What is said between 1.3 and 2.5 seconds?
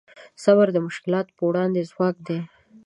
په وړاندې ځواک دی.